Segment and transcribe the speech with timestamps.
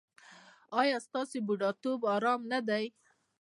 [0.81, 2.85] ایا ستاسو بوډاتوب ارام نه دی؟